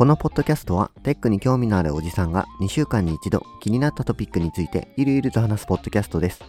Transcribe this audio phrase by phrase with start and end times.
[0.00, 6.42] このポッドキャストはテックに興味のあるおじさんが2週間に一度気になったトピックについてゆるゆると話すポッドキャストです。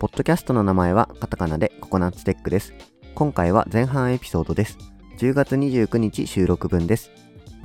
[0.00, 2.74] ポッドキャストの名前はカタカナでココナッツテックです。
[3.14, 4.76] 今回は前半エピソードです。
[5.18, 7.12] 10月29日収録分です。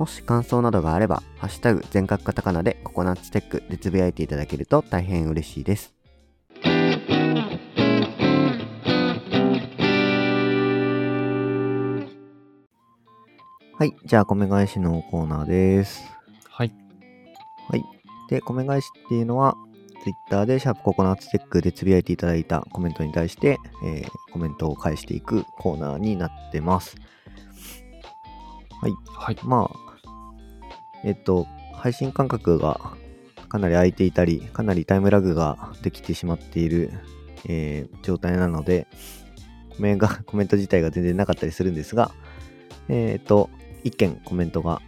[0.02, 5.94] もし感想などがあれば、ハッシュタグ全角カタカナでココナッツテックでつぶやいていただけると大変嬉しいです。
[13.78, 13.92] はい。
[14.04, 16.02] じゃあ、米返しのコーナーです。
[16.48, 16.74] はい。
[17.68, 17.84] はい。
[18.28, 19.54] で、米返しっていうのは、
[20.02, 26.96] Twitter でシャープココナッツテックでつぶやいていただいたコメントに対して、えーコメントを返していくコーナーになってます。
[28.80, 28.92] はい。
[29.06, 29.38] はい。
[29.44, 29.91] まあ、
[31.04, 32.94] えっと、配信間隔が
[33.48, 36.90] かなり空いていたり、かなりタイムラグができてしまっている、
[37.46, 38.86] えー状態なので、
[39.76, 42.12] コメが コメント自体が全然なかったりするんですが、
[42.88, 43.50] えっと、
[43.84, 44.80] 一件コメントが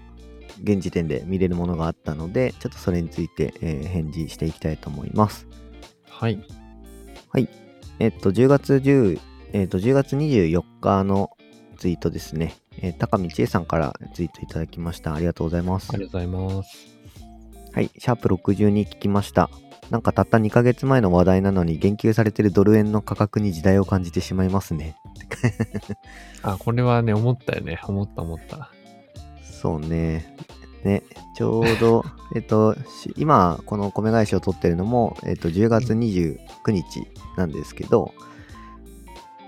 [0.63, 5.47] 現時点で見れるものがあったので、ちょっとそれについて、えー返事していきたいと思います。
[6.09, 6.41] はい。
[7.29, 7.49] はい。
[7.99, 9.21] えっと、10月10、
[9.53, 11.34] えっと、10月24日の
[11.85, 12.57] ツイートですね。
[12.79, 15.13] えー高見千恵さんからツイートいただきました。
[15.13, 15.99] ありがとうございますあ。
[15.99, 16.97] りがとうございます。
[17.75, 17.91] はい。
[17.99, 19.51] シャープ62聞きました。
[19.91, 24.97] なんかたった2ヶ月前の話題なのに言及されてるドル円の価格に時代を感じてしまいますね。
[26.41, 27.79] あ、これはね、思ったよね。
[27.87, 28.71] 思った思った。
[29.43, 30.35] そうね。
[30.85, 31.03] ね、
[31.37, 32.03] ちょうど、
[32.35, 36.39] えっと、し今、この米返しを取ってるのも、えっと、10月29
[36.71, 38.15] 日なんですけど、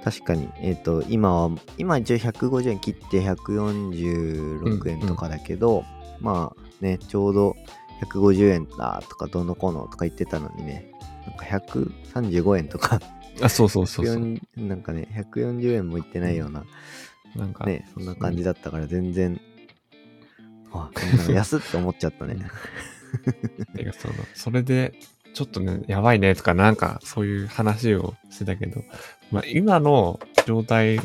[0.07, 5.85] 確かに、えっと、今は、今一応150円切って146円とかだけど、
[6.21, 7.57] まあね、ちょうど
[8.05, 10.93] 150円だとかどうのこうのとか言ってたのにね、
[11.27, 13.01] なんか135円とか、
[13.43, 14.17] あ、そうそうそうそう。
[14.17, 16.65] 140なんかね、140円もいってないような、
[17.35, 19.41] なんか、ね、そんな感じだったから全然、
[20.73, 22.37] あ、なんか 安って思っちゃったね。
[23.75, 24.95] てかその、それで、
[25.37, 28.83] ちょっとね、やばいねとか、なんか、そういう話をしてたけど、
[29.31, 31.01] まあ、今の状態、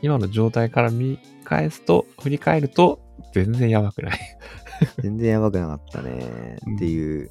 [0.00, 3.00] 今の状態から見返すと、振り返ると、
[3.34, 4.18] 全然やばくない。
[5.02, 7.30] 全然やばくなかったねうんっていう。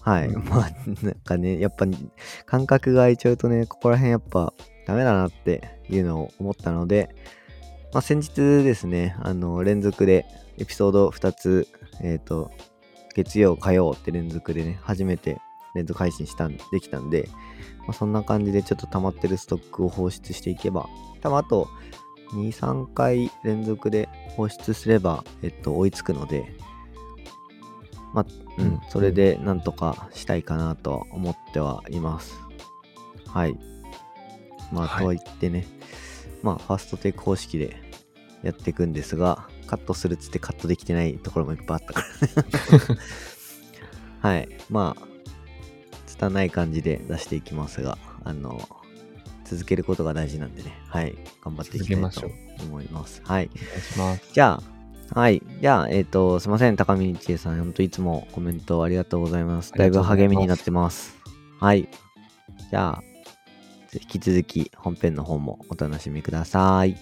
[0.00, 0.28] はい。
[0.28, 0.70] うんまあ、
[1.02, 1.86] なんかね、やっぱ
[2.46, 4.52] 感覚が空いちゃうとね、ここら辺やっぱ
[4.86, 7.08] ダメだなっていうのを思ったので、
[7.92, 8.34] まあ先日
[8.64, 10.26] ですね、あの、連続で
[10.58, 11.68] エピソード2つ、
[12.02, 12.50] えっ、と、
[13.14, 15.38] 月曜、火曜って連続でね、初めて
[15.74, 17.28] 連続配信したん、できたんで、
[17.86, 20.88] まあ、そんな感じでちょっと溜まってるストックを放出していけば、
[21.20, 21.68] 多分あと
[22.32, 26.54] 2、3回連続で放出すれば、えっと、追いつくので、
[28.12, 28.26] まあ、
[28.58, 32.34] うん、うんそれでなんとかしたいかなとは思ってはいます。
[33.26, 33.58] はい。
[34.72, 35.66] まあ、はいとは言ってね、
[36.42, 37.76] まあ、ファーストテイク方式で
[38.42, 42.04] やっていくんですが、カットするっつってカットできてないところもいっぱいあったか
[44.22, 44.28] ら。
[44.30, 44.48] はい。
[44.70, 45.13] まあ、
[46.14, 48.68] 拙い感じで出していきますが、あの、
[49.44, 51.14] 続けることが大事なんでね、はい。
[51.44, 52.32] 頑張っていきたいと続
[52.62, 53.20] 思います。
[53.24, 53.50] はい。
[53.52, 54.32] お願いします。
[54.32, 54.62] じゃ
[55.12, 55.42] あ、はい。
[55.60, 56.76] じゃあ、えっ、と、すいません。
[56.76, 59.72] 高見千恵さん、ほんといつもコメントありがとうございます。
[59.72, 61.16] だいぶ励みになってます。
[61.60, 61.88] はい。
[62.70, 63.02] じゃあ、
[63.92, 66.96] 引き続き本編の方もお楽しみください。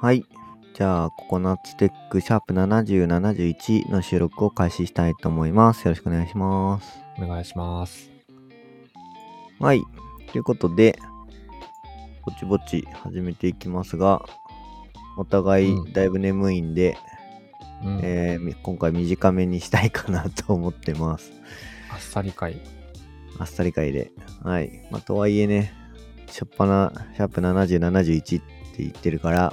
[0.00, 0.24] はい。
[0.74, 5.84] じゃあ、ココナッツテックシャープ70、71の収録を開始したいと思います。
[5.86, 7.00] よろしくお願いします。
[7.20, 8.08] お願いします。
[9.58, 9.82] はい。
[10.30, 10.96] ということで、
[12.24, 14.22] ぼちぼち始めていきますが、
[15.16, 16.96] お互いうんだいぶ眠いんで、
[17.84, 21.32] うんえーみ今回短めにしたいかなと思ってます。
[21.90, 22.60] あっさり会。
[23.40, 24.12] あっさり会で。
[24.44, 24.86] はい。
[24.92, 25.74] まあ、とはいえね、
[26.30, 28.44] しょっぱな、シャープ70、71っ
[28.76, 29.52] て言ってるから、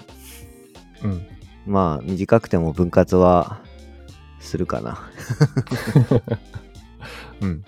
[1.06, 1.28] うん。
[1.66, 3.62] まあ、短くても分割は
[4.40, 5.00] するかな。
[7.42, 7.66] うん。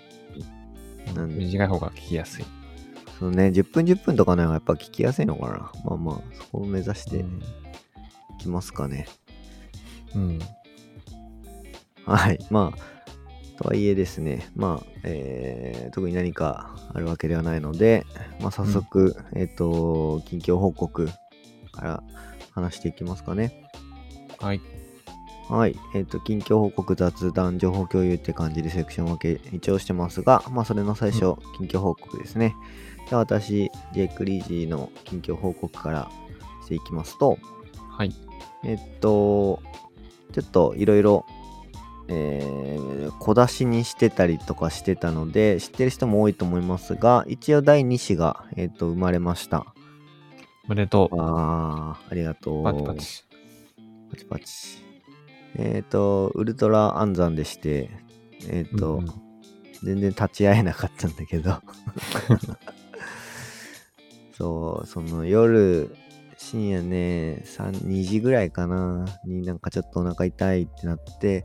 [1.15, 2.45] なんで短い方が聞きやすい。
[3.19, 5.71] そのね、10分10分とかの方がやっぱ聞きやすいのかな。
[5.83, 7.23] まあまあ、そこを目指してい
[8.39, 9.07] きますかね。
[10.15, 10.39] うん。
[12.05, 12.39] はい。
[12.51, 18.05] まあ、とはいえですね、まあ、えー特に何かあるわけではないので、
[18.39, 21.09] まあ、早速、えっ、と、近況報告
[21.71, 22.03] から
[22.61, 23.69] 話していきますかね。
[24.39, 24.61] はい。
[25.49, 25.75] はい。
[25.95, 32.55] えっ、と、近況報告、雑談、情報共有って感じでセクション分け一応してますが、まあ、それの最初、近況報告ですね。
[33.07, 36.11] じゃあ、私、ジェイク・リージーの近況報告から
[36.65, 37.37] していきますと、
[37.89, 38.13] はい。
[38.65, 39.61] えっと、
[40.33, 41.25] ちょっといろいろ、
[42.09, 42.87] えー
[43.19, 49.65] 小出しにしてたりとかしてたので、知ってる人も多いと思いますが、一応第2子が、えっと、生まれました。
[50.67, 51.15] おめでとう。
[51.19, 52.63] あー、ありがとう。
[52.63, 53.23] パチパチ。
[54.11, 54.83] パチパチ。
[55.55, 57.89] えっ、と、ウルトラ暗算でして、
[58.49, 59.27] えっ、と、うんうん
[59.83, 61.61] 全然立ち会えなかったんだけど。
[64.33, 65.95] そう、その夜、
[66.37, 71.43] 深夜ね、3、2時ぐらいかな、になんかちょっとお腹痛いってなって、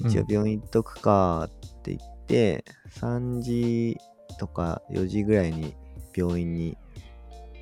[0.00, 3.96] 一応うん病院行っとくかって言って、3時
[4.38, 5.74] とか4時ぐらいに
[6.14, 6.76] 病院に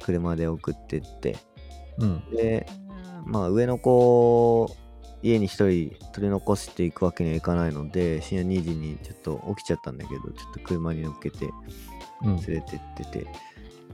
[0.04, 1.36] 車で送ってって、
[1.98, 2.30] うん。
[2.30, 2.66] で、
[3.24, 4.76] まあ上の子を
[5.22, 11.48] 家に一人取り残していくわけにはいかないので、深夜2時にちょっと起きちゃったんだけど、ちょっと車に乗っけて
[12.22, 12.36] うん。
[12.36, 13.26] 連れてってて、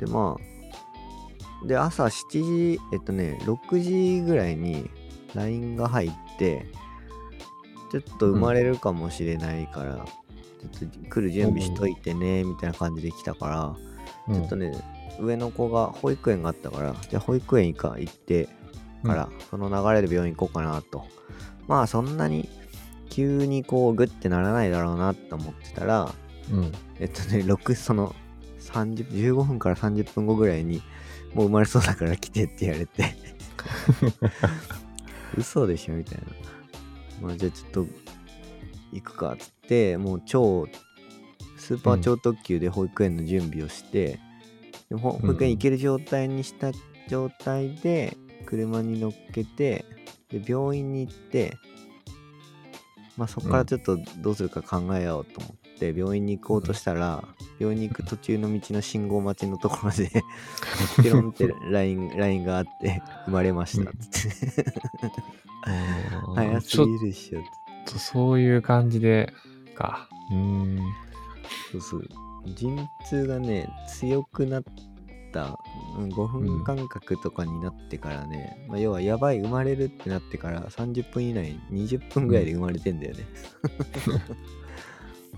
[0.00, 4.90] で、まあ、で、朝7時、えっとね、6時ぐらいに
[5.34, 6.66] LINE が入って、
[7.92, 10.04] ちょっと生まれるかもしれないから、
[10.72, 13.76] ちょっと来る準備しといてね、みたいな感じで来たか
[14.26, 14.72] ら、ちょっとね、
[15.20, 18.48] 上の子が保育園があったから、じゃあ保育園行か行って
[19.04, 21.04] から、その流れで病院行こうかなと。
[21.68, 22.48] まあそんなに
[23.10, 26.12] 急にこうグッてならないだろうなと思ってたら、
[26.52, 26.72] うん。
[26.98, 28.14] えっとね、6、その
[28.60, 30.82] 30、15分から30分後ぐらいに、
[31.34, 33.14] もう生まれそうだから来てって言われて、
[35.36, 37.28] 嘘でしょみたいな。
[37.28, 37.86] まあじゃあちょっと
[38.92, 40.66] 行くかっつって、もう超、
[41.56, 44.18] スーパー超特急で保育園の準備をして、
[44.90, 46.72] でほ保育園行ける状態にした
[47.08, 48.16] 状態で、
[48.46, 49.84] 車に乗っけて、
[50.28, 51.56] で、病院に行って、
[53.16, 57.24] まあそこからちょっとどうするか考えようと思って、病院に行こうとしたら、
[57.58, 60.10] 病院に行く途中の道の信号待ちのところで、
[61.02, 64.64] ピロンって LINE, LINE があって、生まれましたっつって。
[66.34, 67.48] 早すちょっぎるでしょっつっ
[67.86, 69.32] てとそういう感じで、
[69.76, 70.08] か。
[70.30, 70.78] うーん。
[71.72, 72.08] そうそう。
[72.46, 74.62] 陣痛がね、強くなっ
[75.32, 75.58] た、
[75.96, 83.24] うん5分間隔とかになってからね、まあ、要はやばい、生まれるってなってから30分以内、20分ぐらいで生まれてんだよね。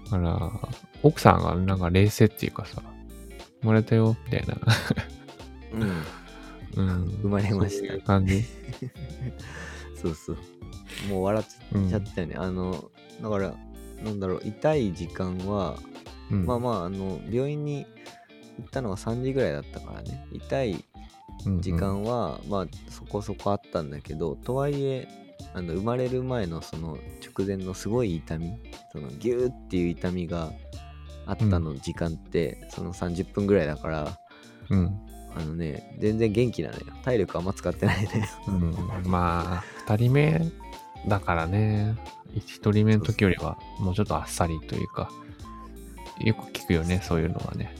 [0.04, 0.50] だから、
[1.02, 2.82] 奥さんがなんか冷静っていうかさ、
[3.60, 4.56] 生まれたよ、みたいな。
[6.76, 6.84] うん。
[6.84, 7.04] うん。
[7.22, 8.44] 生まれましたそう感じ。
[10.00, 10.36] そうそう。
[11.08, 12.34] もう笑っうんちゃったよね。
[12.36, 12.90] あの、
[13.22, 13.54] だから、
[14.04, 15.76] なんだろう、痛い時間は、
[16.30, 16.46] うん。
[16.46, 17.86] まあまあ、あの、病院に
[18.58, 20.26] 行ったのが3時ぐらいだったからね。
[20.32, 20.84] 痛い
[21.46, 21.60] うんうん。
[21.60, 25.08] 時間は、まあそこそこあったんだけどとはいえ
[25.54, 26.98] あの生まれる前のその
[27.36, 28.52] 直前のすごい痛み
[28.92, 30.52] そのギューっていう痛みが
[31.26, 34.18] あったの時間って、その30分ぐらいだから
[34.70, 34.98] うん。
[35.34, 36.84] あのね全然元気なのよ。
[37.04, 40.52] 体力あんま使ってないねうん、まあ、二人目
[41.08, 41.96] だからね、
[42.34, 45.10] 一人目の時よりはもうちょっとあっさりというか、
[46.20, 47.74] よく聞くよね、そういうのはね。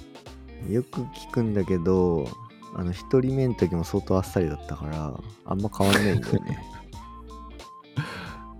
[0.69, 2.29] よく聞くんだけど
[2.75, 6.59] あの1人目の時も相当あっさりだったからあんま変わんないんだよね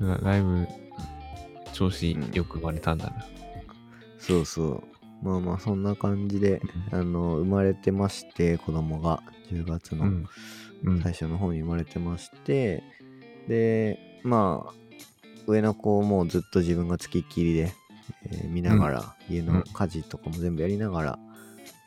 [0.01, 0.67] だ だいぶ
[1.73, 3.25] 調子よく生まれたんだな。
[4.19, 4.83] そうそう
[5.23, 6.61] まあまあそんな感じで
[6.91, 10.29] あの生まれてまして子供が10月の、うん。
[10.85, 11.03] うん。
[11.03, 12.83] 最初の方に生まれてまして、
[13.49, 14.75] で、まあ、
[15.47, 17.73] 上の子をもうずっと自分がつきっきりで、
[18.27, 21.19] えー見ながら、家の家事とかも全部やりながら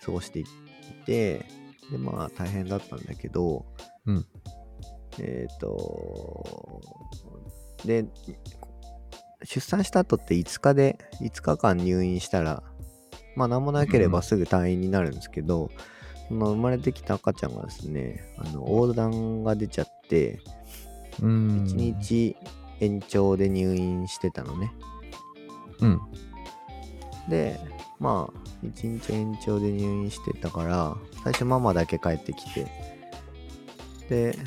[0.03, 1.45] 過ごしていって、
[1.91, 3.65] で、まあ大変だったんだけど、
[4.05, 4.25] うん
[5.19, 6.81] えっ、と、
[7.85, 8.05] で、
[9.43, 12.63] 出産した後って5日で、5日間入院したら、
[13.35, 15.69] まあ何もなければすぐ退院になるんですけど、
[16.27, 20.39] その生まれてきた赤ちゃんがですね、あの横断が出ちゃって、
[21.21, 21.63] うん。
[21.63, 22.35] 1日
[22.79, 24.71] 延長で入院してたのね。
[25.79, 26.01] うん。
[27.29, 27.59] で、
[27.99, 32.67] まあ、1日延長で入院してたから、最初ママだけ帰ってきて、
[34.09, 34.37] で、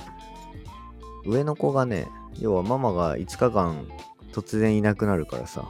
[1.26, 2.08] 上の子がね、
[2.38, 3.86] 要はママが5日間
[4.32, 5.68] 突然いなくなるからさ、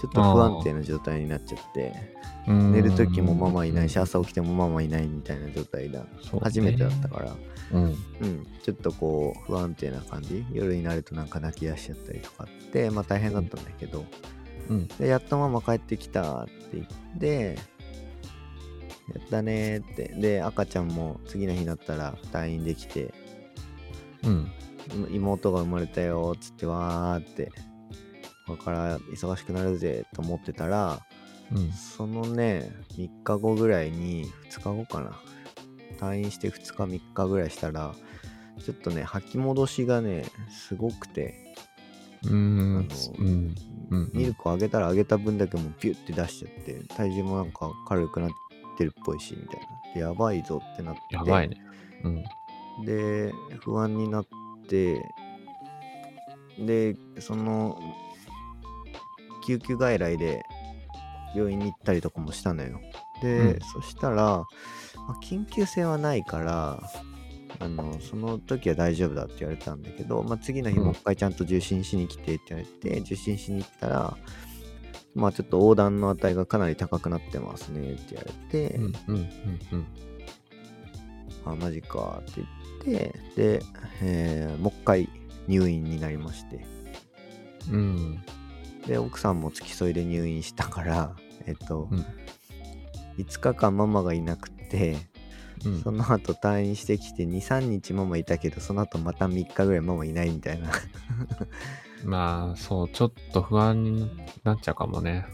[0.00, 1.94] ちょっと不安定な状態になっちゃって、
[2.46, 6.04] 寝る時もママいないし、朝起きてもママいないみたいな状態だ。
[6.42, 7.36] 初めてだったから、
[7.72, 7.84] うん。
[7.84, 7.96] うん、
[8.62, 10.44] ちょっとこう不安定な感じ？
[10.52, 14.06] 夜になるとなんか泣き出しちゃったりとかあってまあ大変だったんだけど、うん。
[14.98, 17.58] でやっとママ帰ってきたって言って
[19.14, 23.14] やったねーってで赤ちゃんも次の日になったら退院できて
[24.24, 24.50] うん。
[24.94, 27.50] 今妹が生まれたよっつってわーって
[28.46, 31.00] これから忙しくなるぜと思ってたら
[31.52, 31.72] うん。
[31.72, 35.12] そのね3日後ぐらいに2日後かな
[35.98, 37.94] 退院して2日3日ぐらいしたら
[38.64, 41.45] ちょっとね吐き戻しがねすごくて
[42.24, 42.78] うーん。
[42.78, 43.54] あのうん。
[43.88, 48.30] うんミルクをあげたらあげた分だけもうピュッて出しちゃって体重もなんか軽くなっ
[48.76, 51.56] てるっぽいしみたいなでやばいぞってなってやばいね。
[52.02, 52.24] うん。
[52.84, 54.26] で不安になっ
[54.68, 55.00] て
[56.58, 57.78] でその
[59.46, 60.42] 救急外来で
[61.34, 62.80] 病院に行ったりとかもしたのよ
[63.22, 64.46] で、うんそしたら、ま
[65.08, 66.82] あ緊急性はないから
[67.58, 74.16] あのその時は大丈夫だって言われたんだけど、まあ、次の日うんもう一回ちゃんと受診しに来てって言われて、受診しに行ったら
[75.14, 78.92] まあちょっと横断の値がかなり高くなってますねって言われて、うん。
[79.06, 79.28] うん。
[79.72, 79.86] うん。
[81.46, 82.42] あ、マジかって
[82.86, 83.62] 言って、で、
[84.02, 85.08] えーもう一回
[85.48, 86.66] 入院になりまして、
[87.70, 88.22] うん。
[88.86, 92.04] で、奥さんも付き添いで入院したから、えっと、うん
[93.18, 94.98] 5日間ママがいなくて、
[95.64, 95.82] うん。
[95.82, 100.70] その後退院してきて2、3日ママいたけど、その後また3日ぐらいママいないみたいな。
[102.04, 104.10] まあ、そう、ちょっと不安に
[104.44, 105.26] なっちゃうかもね。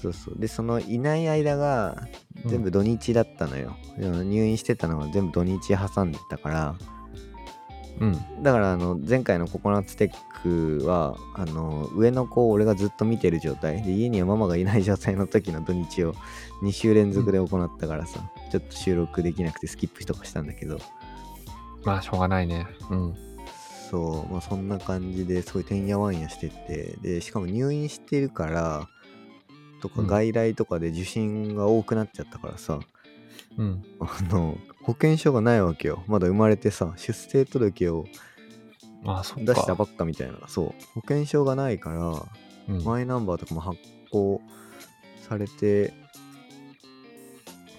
[0.00, 0.38] そうそう。
[0.38, 2.08] で、そのいない間が
[2.46, 3.76] 全部土日だったのよ。
[3.98, 6.74] でも入院してたのは全部土日挟んでたから、
[8.00, 8.42] うん。
[8.42, 16.14] だからあの前回のココナッツテックはあの上の子を俺がずっと見てる状態で家にはママがいない状態の時の土日を
[16.62, 18.20] 2週連続で行ったからさ、
[18.50, 20.78] ちょっと収録できなくてスキップとかしたんだけど
[21.84, 22.66] まあ、しょうがないね。
[22.90, 23.14] うん。
[23.90, 28.88] そうまあそんな感じですごいてんやわんやしててでしかも入院してるから
[29.82, 32.80] とかうん外来とかで受診が多くなっちゃったからさ、うん。
[34.00, 36.02] あの保険証がないわけよ。
[36.06, 38.06] まだ生まれてさ出生届を。
[39.36, 40.38] 出したばっかみたいな。
[40.46, 40.74] そう。
[40.94, 42.84] 保険証がないからうん。
[42.84, 43.78] マイナンバーとかも発
[44.10, 44.40] 行
[45.28, 45.92] されて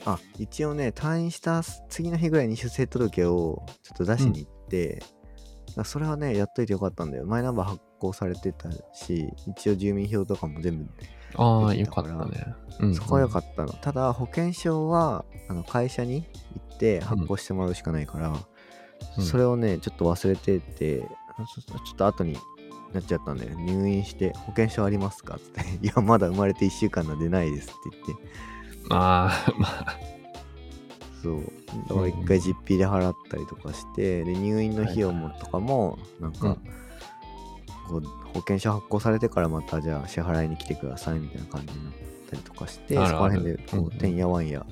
[0.05, 5.01] あ一応ね退院した次の日ぐらいに出生届をちょっと出しに行って、
[5.77, 7.25] あそれはねやっといてよかったんだよ。
[7.25, 10.89] マイナンバー発行されてたし一応住民票とかも全部、
[11.37, 12.55] ああ、よかかったね。
[12.79, 12.95] うん。
[12.95, 13.73] そこは良かったの。
[13.73, 16.23] ただ保険証はあの会社に
[16.69, 18.33] 行って発行してもらうしかないから、
[19.17, 19.23] うん。
[19.23, 21.05] それをねちょっと忘れててちょ
[21.93, 22.37] っと後に
[22.93, 25.35] なっちゃったんだよ入院して保険証ありますか？
[25.35, 25.61] っつって。
[25.85, 27.75] いやまだ生まれて1週間なんでないですって
[28.07, 28.23] 言って。
[28.89, 29.97] まあ、まあ、
[31.21, 31.43] そう。
[31.89, 36.57] だから一回実費で払ったりとかしてで入院の費用もとかもなんか、うん
[38.01, 41.93] 保険証発行されてからまたじゃあ支払いに来てくださいみたいな感じになっ
[42.29, 43.89] たりとかしてそこら辺でこうんううん。
[43.97, 44.65] てんやわんや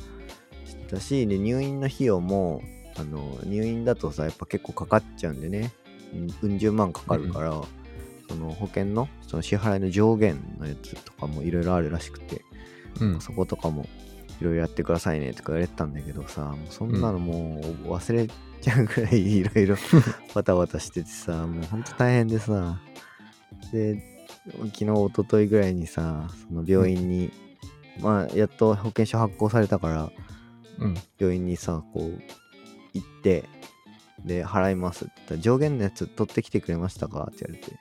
[0.65, 2.61] してたしで入院の費用も
[2.97, 5.71] あの入院だとさやっぱ結構かかっちゃうんでね。
[6.13, 7.53] うんうん十万かかるから、
[8.27, 12.41] その保険のその支払いの上限のやつとかもいろいろあるらしくて、
[12.99, 13.21] うん。
[13.21, 13.87] そことかも
[14.41, 18.27] いろいろやってくださいねとか言われてたんだけどさ、もうそんなのもう忘れ
[18.59, 19.77] ちゃうぐらいいろいろ
[20.33, 22.77] バタバタしててさ、もうほんと大変でさ、
[23.71, 24.01] で、
[24.45, 27.31] 昨日、一昨日ぐらいにさ、その病院に、
[27.99, 30.11] まあ、やっと保険証発行されたから、
[30.79, 30.97] うん。
[31.19, 32.21] 病院にさ、こう、
[32.93, 33.47] 行って、
[34.25, 37.79] で、払いますって言ったら、上限のやつ取ってきてくれましたかって言われて、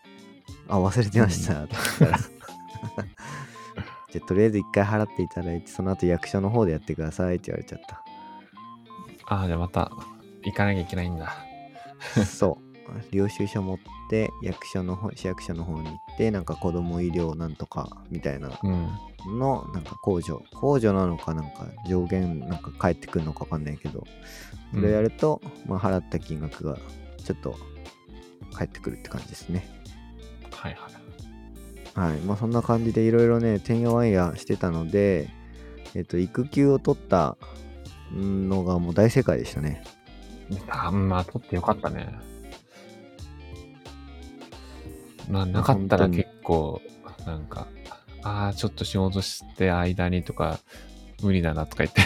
[0.68, 2.18] あ、忘れてましたって言ったら、
[4.12, 8.02] じゃあとりあえず一回払っていただいて、その後役所の方でやってくださいって言われちゃった。
[9.26, 9.90] ああ、じゃあまた
[10.44, 11.32] 行かなきゃいけないんだ。
[12.26, 12.69] そう。
[13.10, 13.78] 領収書持っ
[14.08, 18.88] て、役所の方、市役所の方に行って、なんか子供医療なんとかみたいなうん。
[19.38, 20.42] の、なんか控除。
[20.52, 24.04] 控除なのか、なんか上限なんか返ってくるのかわかんないけど、
[24.74, 26.78] それをやると、まあ払った金額が
[27.24, 27.56] ちょっと
[28.52, 29.68] 返ってくるって感じですね。
[30.50, 30.90] はいはい。
[31.94, 32.20] はい。
[32.20, 35.28] まあそんな感じでいろいろね、てんやわんやしてたので、
[35.94, 37.36] えっと、育休を取った
[38.12, 39.82] のがもう大正解でしたね。
[40.68, 42.08] あまあ、取ってよかったね。
[45.30, 46.80] まあ、なかったら結構、
[47.26, 47.68] なんか、
[48.22, 50.58] ああ、ちょっと仕事して間にとか、
[51.22, 52.00] 無理だなとか言って。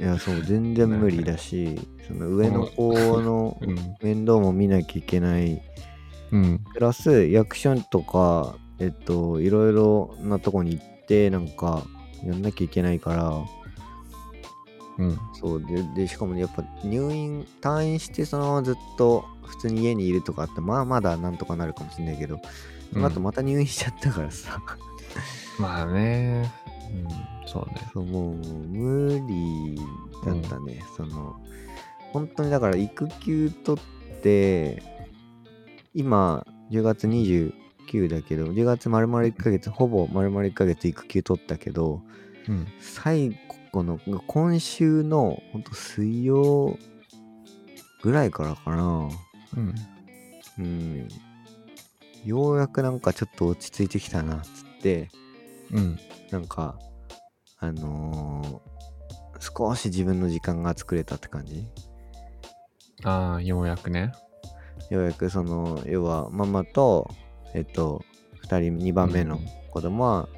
[0.00, 1.76] いや、そう、全然無理だし、
[2.06, 3.76] その上の子の うん。
[4.02, 5.60] 面倒も見なきゃいけない。
[6.30, 6.60] うん。
[6.74, 11.84] プラス、役所とか、えっと、いろいろなとこに行って、なんか、
[12.24, 13.44] やんなきゃいけないから、
[14.98, 15.18] うん。
[15.40, 22.40] そう、で、でしかもね、やっぱ入院、退院して、そのずっと普通に家にいるとかあって、まあまだなんとかなるかもしれないけど、
[22.92, 24.60] その後また入院しちゃったからさ、
[25.58, 26.50] まあね。
[26.92, 27.48] うん。
[27.48, 27.80] そうね。
[27.92, 29.76] そう、もう無理
[30.24, 30.82] だったね。
[30.96, 31.36] その、
[32.12, 33.84] 本当にだから育休取っ
[34.18, 34.82] って、
[35.94, 42.02] 今、10月29だけど、10月丸々1ヶ月、ほぼ丸々1ヶ月育休取ったけど、
[42.48, 42.66] うん。
[42.80, 43.38] 最
[43.72, 46.78] 後の、今週の、ほんと水曜
[48.02, 49.08] ぐらいからかな。
[49.56, 49.74] うん。
[50.58, 51.08] うん。
[52.24, 55.10] ようやくなんかちょっと落ち着いてきたな、つって、
[55.72, 55.98] うん。
[56.30, 56.78] なんか、
[57.58, 58.78] あのー
[59.40, 61.64] 少し自分の時間が作れたって感じ？
[63.04, 64.10] ああ、ようやくね。
[64.90, 67.08] ようやくその、要はママと、
[67.54, 68.04] えっと、
[68.42, 69.38] 2人、2番目の
[69.70, 70.28] 子供は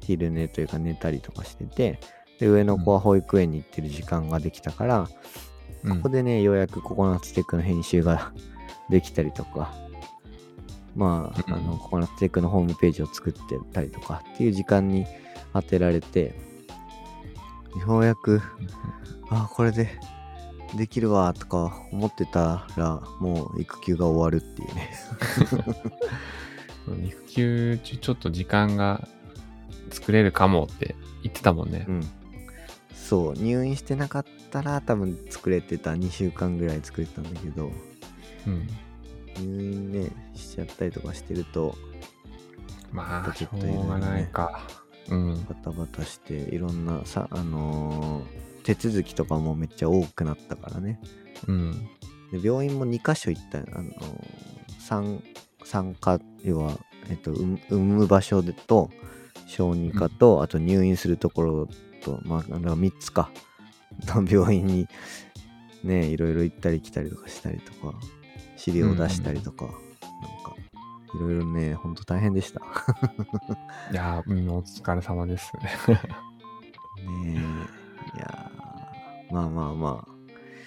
[0.00, 1.98] 昼寝というか寝たりとかしてて、
[2.40, 8.32] で、上の子は保育園に行ってる時間ができたから、うんここでね、ようやくココナッツテックの編集が
[8.90, 9.72] できたりとか、
[10.94, 15.06] まあ、うんあの、ココナッツテックのホームページを作ってたりとかっていう時間に
[15.54, 16.34] 当てられて、
[17.86, 18.42] ようやく、
[19.30, 19.88] あ、これで
[20.76, 24.90] できるわとか思ってたら、もう育休が終わるっていうね。
[27.08, 29.06] 育休中ちょっと時間が
[29.90, 31.92] 作れるかもって言ってたもんねう。
[31.92, 32.00] ん。
[33.10, 35.94] そう、入院してなかったら多分作れてた。
[35.94, 37.72] 2週間ぐらい作れてたんだけど、
[38.46, 38.68] うん。
[39.44, 41.74] 入院ね、しちゃったりとかしてると、
[42.92, 44.60] まあ、ちょっといろいろねうがないか。
[45.08, 45.44] うん。
[45.48, 51.00] バタバタして、いろんなさ、あのー手続きとかもめっちゃ多くなったからね。
[51.48, 51.72] うん。
[52.30, 53.94] で病院も2箇所行った、あのー、
[54.78, 55.20] 産
[55.64, 58.90] 産科、要は、えっと、産産む場所でと、
[59.46, 61.68] 小児科と、あと入院するところ
[62.00, 63.30] と、まあ、あの3つか、
[64.06, 64.88] の 病院に、
[65.84, 67.94] ね、いろいろ行ったり来たりとかしたりとか、
[68.56, 69.80] 資料を出したりとか、なんか、
[71.14, 72.60] いろいろね、ほんと大変でした。
[73.90, 75.52] いやー、うん、お疲れ様です。
[75.56, 75.62] ね
[77.26, 80.20] え、いやーまあまあまあ、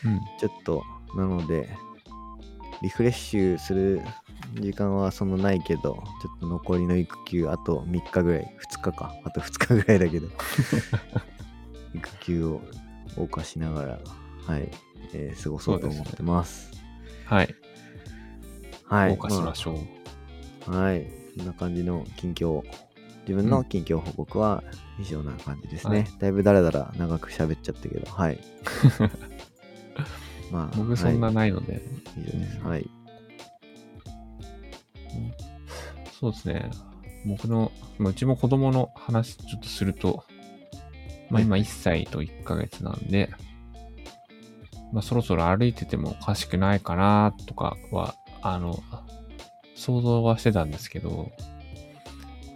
[0.05, 0.19] うん。
[0.39, 0.83] ちょっと、
[1.15, 1.69] なので、
[2.81, 4.01] リフレッシュする
[4.55, 5.95] 時間はそんなないけど、ちょ
[6.35, 10.27] っと残りの育休、あと3日ぐらい、2日か、あと2日ぐらいだけど、
[11.95, 12.61] 育休を
[13.15, 13.99] 謳歌しながら、
[14.47, 14.69] はい、
[15.13, 16.71] えー過ごそうと思ってます。
[17.25, 17.55] はい。
[18.85, 19.17] はい。
[19.17, 19.71] 謳歌しましょ
[20.67, 20.69] う。
[20.69, 21.07] まあはい。
[21.37, 22.63] そんな感じの近況、
[23.27, 24.63] 自分の近況報告は
[24.99, 25.99] 以上な感じですね。
[25.99, 28.39] はいだいぶだらだら長く喋っちゃったけど、はい。
[30.51, 31.81] まあ、僕そんなはいないので、
[32.17, 32.59] 以上です。
[32.59, 32.89] はい。
[36.19, 36.69] そうですね。
[37.25, 40.23] 僕の、まあうちも子供の話ちょっとすると、
[41.29, 43.29] まあ今1歳と1ヶ月なんで、
[44.91, 48.81] まあそろそろ歩いててもおかしくないかなとかは、あの、
[49.75, 51.31] 想像はしてたんですけど、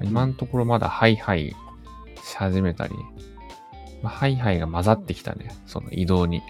[0.02, 1.56] 今のところまだハイハイ
[2.24, 2.94] し始めたり、
[4.02, 6.42] まあ、ハイハイが混ざってきたね、その移動に。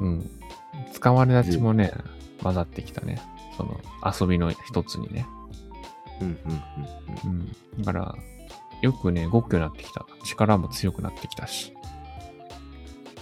[0.00, 0.30] うんうんうん。
[0.92, 1.92] 使われ立ちもね、
[2.42, 3.20] 混ざってきたね。
[3.56, 5.26] その遊びの一つにね。
[6.20, 6.36] うんうん
[7.24, 7.40] うんうん
[7.76, 7.82] うん。
[7.82, 8.14] だから、
[8.82, 10.04] よくね、動くようになってきた。
[10.24, 11.72] 力も強くなってきたし。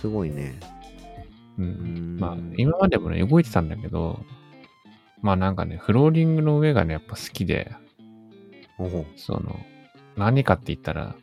[0.00, 0.58] すごいね。
[1.58, 1.62] う。
[1.62, 4.24] うんんまあ、今までもね、動いてたんだけど、
[5.20, 7.72] まあなんかね、フローリングの上がね、やっぱ好きで、
[9.16, 9.60] その、
[10.16, 11.14] 何かって言ったら、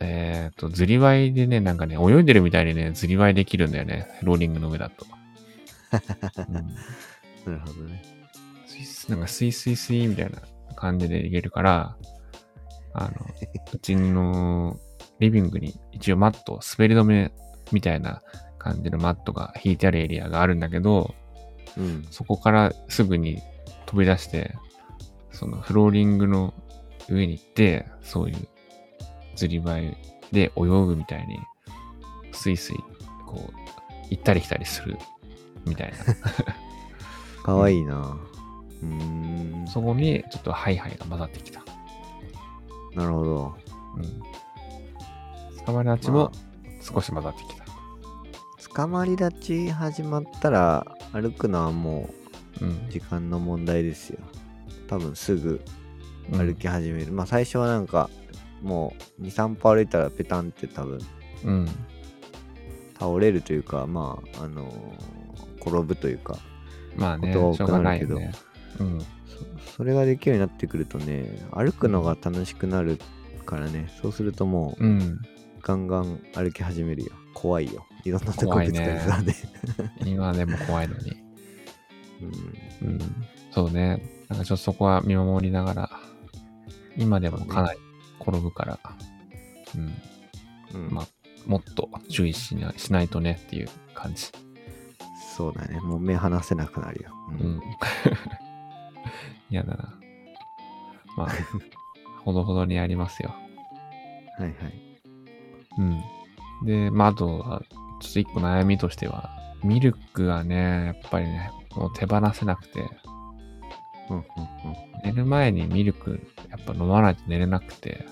[0.00, 5.06] えっ、と、ずりワイでね、なんかね、泳いでるみたいにね、ずりワイできるんだよね、フローリングの上だと。
[6.48, 6.74] うん
[7.44, 8.02] なるほどね。
[9.08, 10.40] なんかスイスイスイみたいな
[10.74, 11.96] 感じでいけるから、
[12.92, 13.10] あの、
[13.72, 14.78] うちの
[15.18, 17.32] リビングに一応マット、滑り止め
[17.72, 18.22] みたいな
[18.58, 21.14] 感じのマットが引いてあるエリアがあるんだけど、
[21.76, 22.06] うん。
[22.10, 23.42] そこからすぐに
[23.86, 24.54] 飛び出して、
[25.32, 26.54] そのフローリングの
[27.08, 28.48] 上に行って、そういう
[29.34, 29.76] 釣り場
[30.32, 31.38] で泳ぐみたいに、
[32.32, 32.76] スイスイ、
[33.26, 33.52] こう、
[34.10, 34.96] 行ったり来たりする
[35.66, 35.98] みたいな。
[37.42, 38.16] かわいいな。
[38.82, 39.66] うーん。
[39.68, 41.64] そこにちょっとハイハイが混ざってきた。
[42.94, 43.54] なるほど。
[43.96, 45.64] うん。
[45.64, 46.30] 捕まり立ちも
[46.80, 47.64] 少し混ざってきた。
[48.74, 52.10] 捕まり立ち始まったら歩くのはも
[52.60, 52.90] うんう。
[52.90, 54.18] 時間の問題ですよ。
[54.88, 55.60] 多分すぐ
[56.32, 57.12] うん歩き始める。
[57.12, 58.10] まあ最初はなんか
[58.62, 60.98] もう2、3歩歩いたらペタンって多分
[61.44, 61.68] うん。
[62.98, 64.74] 倒れるというか、まあ、あのー
[65.66, 66.36] 転ぶというか、
[66.94, 68.32] まあね、ことはしょうがないよね。
[68.80, 69.00] うん。
[69.66, 72.98] そそれができるようになってくるとね、歩くのが楽しくなる
[73.44, 75.20] からね、そうするともううん。
[75.62, 77.12] ガンガン歩き始めるよ。
[77.32, 77.86] 怖いよ。
[78.04, 79.34] いろんなとこぶつかりそうで。
[80.04, 81.12] 今でも怖いのに。
[82.82, 83.00] うんうん。
[83.50, 84.02] そうね。
[84.28, 85.90] なんかちょっとそこは見守りながら、
[86.96, 87.78] 今でもかなり
[88.20, 88.78] 転ぶから、
[89.74, 89.94] うん。
[90.74, 91.06] うんまあ、
[91.46, 94.26] もっと注意しなしないとねっていう感じ。
[95.36, 95.80] そうだね。
[95.80, 97.10] もう目離せなくなるよ。
[97.30, 97.32] う。
[97.42, 97.60] ん。
[99.50, 99.94] 嫌だな。
[101.16, 101.28] まあ、
[102.24, 103.34] ほどほどにやりますよ。
[104.38, 104.54] はいはい。
[105.78, 106.66] うん。
[106.66, 107.62] で、まあ、あとは、
[108.00, 109.30] ちょっと一個悩みとしては、
[109.62, 112.80] ミルクがね、やっぱりね、もう手放せなくて、
[114.10, 114.24] うんうんうん。
[115.04, 118.06] 寝る前にミルク、やっぱ飲まないと寝れなくて、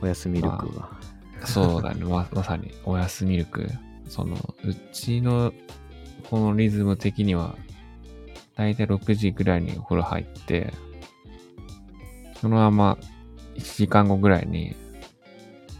[0.00, 0.90] おやすみルクが。
[1.44, 3.68] そうだね、 ままさに、おやすミルク。
[4.08, 5.52] その、うちの、
[6.28, 7.56] このリズム的には、
[8.56, 10.72] だいたい6時ぐらいにお風呂入って、
[12.40, 12.98] そのまま
[13.54, 14.74] 1時間後ぐらいに、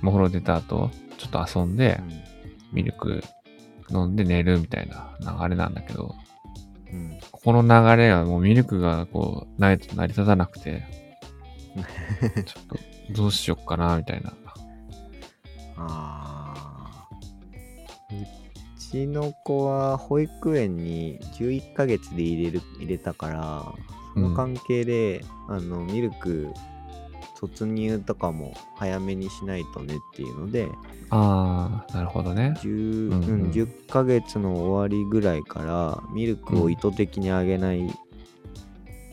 [0.03, 2.01] お風呂出た後、ちょっと遊んで、
[2.73, 3.23] ミルク
[3.91, 6.15] 飲んで寝るみたいな流れなんだけど、
[6.93, 6.99] うん。
[6.99, 7.19] うん。
[7.31, 10.85] ここの流れはもうミルクがこう、ないと成り立たなくて、
[12.45, 12.77] ちょっと
[13.13, 14.33] どうしよっかな、みたいな。
[15.77, 16.32] ああ。
[18.93, 23.65] うちの子は保育園に11ヶ月で入れる、入れたから、
[24.13, 26.53] その関係で、あの、ミルク
[27.41, 30.69] 突入とかも早めにしないとねっていうので、
[31.09, 32.55] ああ、なるほどね。
[32.59, 33.43] 10, うんうん。
[33.45, 37.87] うん10ヶ月の終わりぐらいからミルクを意図的にあげない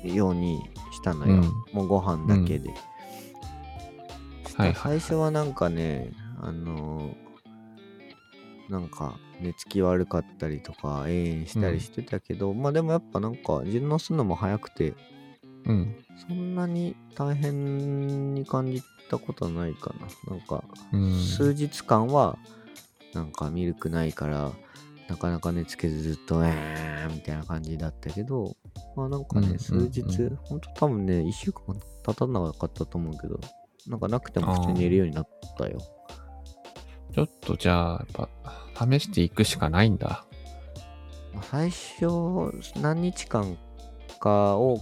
[0.04, 0.60] ように
[0.92, 1.42] したのよ、うん。
[1.72, 2.70] もうご飯だけで、
[4.56, 4.76] はいはい。
[4.76, 6.12] 最初はなんかね
[6.42, 7.29] あのー
[8.70, 14.94] なんか寝つき悪かったりとか永遠したりしてたけど、まあでもやっぱなんか順応するのも早くて
[15.66, 15.96] うん。
[16.28, 19.94] そんなに大変に感じたことはないか
[20.28, 21.20] ななんかうん。
[21.20, 22.38] 数日間は
[23.14, 24.52] なんかミルクないから
[25.08, 28.56] なかなか寝つけずずっとえーみたいな感じだったけど
[28.96, 31.64] まあなんかうんうんね数日、ほんと多分ね1週間
[32.06, 33.40] 経たなかったと思うけど
[33.88, 35.28] なんかなくても普通に寝るようになっ
[35.58, 35.80] たよ
[37.12, 38.30] ちょっとじゃあ、やっぱ、
[38.80, 40.26] 試していくしかないんだ。
[41.34, 42.08] まあ最初
[42.80, 43.58] 何日間
[44.20, 44.82] かを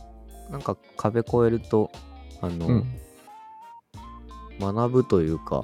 [0.50, 1.92] なんか壁越えると
[2.42, 2.86] あの、うん。
[4.60, 5.64] 学ぶというか、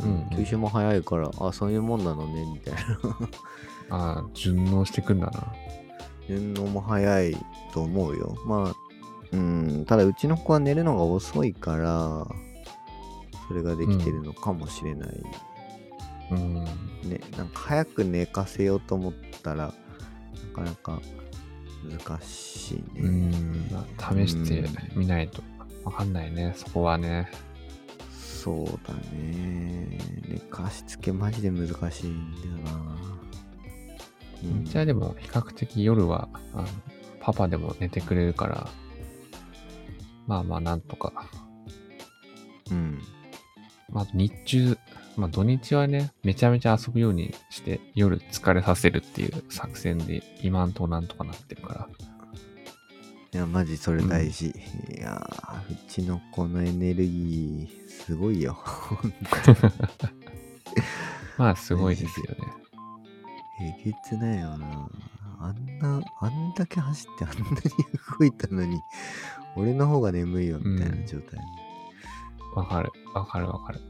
[0.00, 2.80] うんうん吸収も早いからあそういうもんなのねみたいな
[3.96, 5.54] ああ、順応してくんだな。
[6.28, 7.36] 順応も早い
[7.72, 8.36] と思うよ。
[8.44, 8.74] まあ、
[9.32, 12.26] うん、ただうちの子は寝るのが遅いから、
[13.46, 15.22] それができてるのかもしれない。
[16.30, 16.64] うん。
[16.64, 19.12] ね、なんか早く寝かせようと思っ
[19.42, 19.72] たら、な
[20.54, 21.00] かなか
[21.84, 23.00] 難しいね。
[23.00, 23.68] うん。
[23.70, 25.42] まあ試してみないと
[25.84, 26.52] わかんないね。
[26.56, 27.30] そこはね。
[28.10, 29.98] そうだね。
[30.28, 32.32] 寝かしつけマジで難しいん
[32.64, 32.96] だよな。
[34.44, 36.68] うんじゃあでも、比較的夜は、あの
[37.20, 38.68] パパでも寝てくれるから、
[40.26, 41.12] まあまあ、なんとか。
[42.70, 43.00] うん。
[43.88, 44.78] まあ、日中、
[45.16, 51.88] まあ土日はね、めちゃめちゃ遊ぶようにして、夜疲れさせるっていう作戦で、今んとこなんとかなってるから。
[53.32, 54.46] いや、マジそれ大事。
[54.46, 54.52] い
[55.00, 58.58] やー、うちの子のエネルギー、すごいよ。
[61.38, 62.38] まあ、すごいですよね。
[63.60, 64.88] えげつないよな。
[65.38, 67.54] あんな、あんだけ走ってあんなに
[68.18, 68.80] 動いたのに、
[69.54, 71.40] 俺の方が眠いよ、みたいな状態。
[72.54, 73.80] わかる、わかるわかる。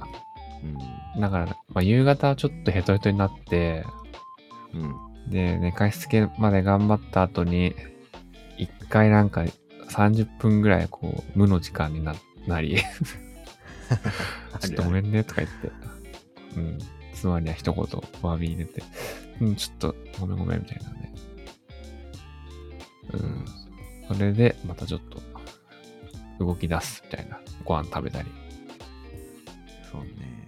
[0.62, 1.21] うん。
[1.21, 3.85] だから、まあ、夕方はちょっとヘトヘトになって、
[4.75, 5.31] うん。
[5.31, 7.75] で、寝かしつけまで頑張った後に、
[8.59, 9.45] 一回なんか
[9.88, 12.14] 30分ぐらいこう、無の時間にな
[12.47, 12.77] なり、
[14.61, 15.71] ちょっとごめんねとか言って、
[16.57, 16.79] うん、
[17.14, 18.83] 妻には一言お詫び入れて、
[19.40, 21.14] うん、ちょっとごめんごめんみたいなね。
[23.12, 23.45] うん、
[24.09, 25.21] それでまたちょっと
[26.38, 27.40] 動き出すみたいな。
[27.64, 28.29] ご飯食べたり。
[29.90, 30.46] そうね。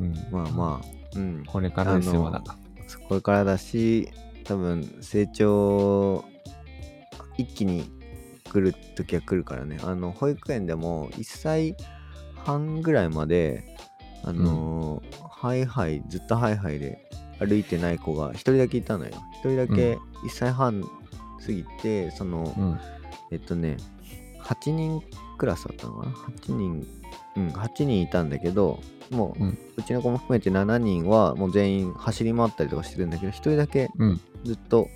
[0.00, 1.44] うん、まあまあ、うん。
[1.46, 2.42] これからですよ、まだ。
[3.08, 4.08] これからだし、
[4.44, 6.24] 多分、成長、
[7.36, 7.84] 一気に
[8.50, 9.78] 来る時は来るからね。
[9.82, 11.76] あの、保育園でも1歳
[12.36, 13.76] 半ぐらいまで、
[14.24, 19.12] あのーハイハイ、ずっとハイハイで歩いてない子が一人だけいたのよ。
[19.34, 19.98] 一人だけ1
[20.30, 22.80] 歳半過ぎて、その、うん、
[23.30, 23.76] えっとね、
[24.42, 25.00] 8人
[25.36, 26.84] クラスだったのかな ?8 人、
[27.38, 34.20] うん、8人いたんだけど、もう、ううんちの子も含めて7人はもう全員走り回ったりとかしてるんだけど、1人だけうん。
[34.44, 34.88] ずっと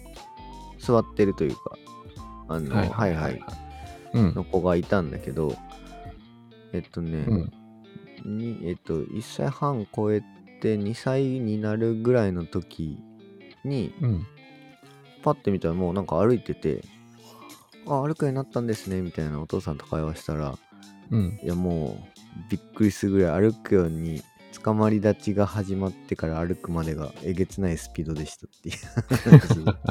[0.78, 1.78] 座ってるというか、
[2.48, 3.40] あの、はいはい
[4.12, 4.34] うん。
[4.34, 5.56] の子がいたんだけど、
[6.72, 7.52] えっとね、うん。
[8.38, 10.22] にえっと、1歳半超え
[10.60, 12.98] て2歳になるぐらいの時
[13.64, 14.26] に、うん。
[15.22, 16.82] パッて見たらもうなんか歩いてて、
[17.86, 20.58] あ、歩くようになったんですね、みたいなお父さんと会話したら、
[21.10, 21.38] うん。
[21.42, 22.11] いやもう
[22.50, 24.22] びっくりするぐらい歩くように
[24.62, 29.64] 捕まり立ちが始まってから歩くまでがえげつないスピードでしたっていう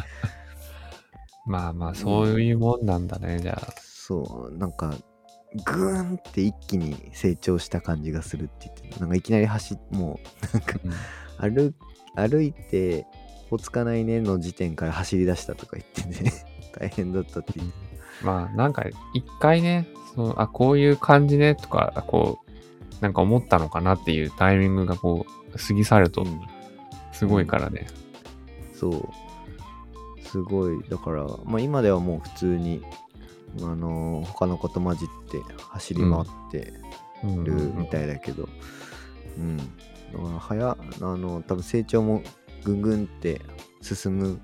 [1.46, 3.74] まあまあ、そういうもんなんだね、じゃあ。
[3.78, 4.94] そう、なんか、
[5.66, 9.00] グーンって一気に成長した感じがするって言ってた。
[9.02, 10.20] なんかいきなり走っ、も
[10.54, 11.54] う、なんかうん。
[11.56, 11.74] 歩、
[12.16, 13.06] 歩いて、
[13.50, 16.32] おつかないねの時点から走り出したとか言ってね、
[16.80, 17.74] 大変だったって言って
[18.24, 22.52] まあ、なんか、一回ね、そのあ、こういう感じね、とか、あこう、
[23.02, 26.26] なんか思ったのかなっていうタイミングがこう、過ぎ去ると
[27.12, 27.88] すごいからね。
[28.74, 29.10] そう。
[30.24, 30.82] すごい。
[30.90, 32.82] だから、まあ今ではもう普通に、
[33.62, 36.74] あのー他の子と混じって走り回って
[37.24, 38.48] うんるみたいだけど、
[39.38, 39.58] うん。
[39.58, 39.68] だか
[40.34, 40.78] ら早、あ
[41.18, 42.24] の、多分成長も
[42.64, 43.42] ぐんぐんって
[43.82, 44.40] 進む、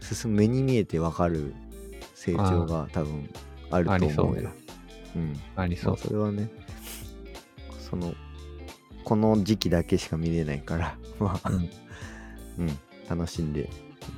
[0.00, 1.54] 進む目に見えてわかる
[2.14, 3.28] 成長が多分
[3.70, 4.52] あるあと思うよりそ
[5.16, 5.40] うん。
[5.56, 6.02] ありそうまあ。
[6.02, 6.50] それはね、
[7.78, 8.14] その、
[9.04, 11.70] この時期だけしか見れないから、 まあ、うん
[12.66, 13.66] うん、楽しんでい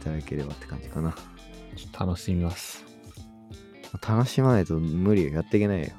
[0.04, 1.14] ただければって感じかな。
[1.98, 2.84] 楽しみます。
[4.06, 5.32] 楽しまないと無理よ。
[5.32, 5.88] やっていけないよ。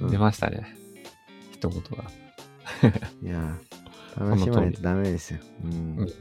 [0.00, 0.76] うん出ましたね。
[1.52, 2.04] 一言が。
[3.22, 5.40] いやー、楽しまないとダメですよ。
[5.64, 5.72] うん。
[5.98, 6.12] うん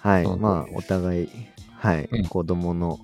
[0.00, 0.36] はい。
[0.38, 1.28] まあ、お互い、
[1.76, 2.98] はい、うん子供の、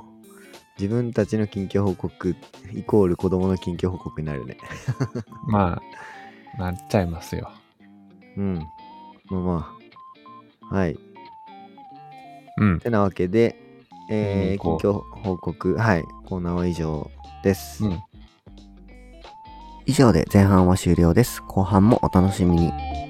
[0.79, 2.37] 自分たちの近況報告、
[2.75, 4.59] イコール子供の近況報告になるね。
[5.49, 5.81] ま
[6.59, 7.51] あ、なっちゃいますよ。
[8.37, 8.59] うん。
[9.31, 9.77] まあま
[10.71, 10.99] あ、はい。
[12.59, 12.81] うん。
[12.81, 13.57] てなわけで、
[14.11, 17.11] えー、近況報告、はい、コーナーは以上
[17.43, 17.85] です。
[17.85, 18.03] うん。
[19.87, 21.43] 以上で前半は終了です。
[21.43, 23.06] 後半もお楽しみに。